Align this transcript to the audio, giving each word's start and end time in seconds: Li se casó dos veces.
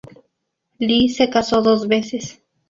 Li 0.79 1.07
se 1.09 1.29
casó 1.29 1.61
dos 1.61 1.87
veces. 1.87 2.41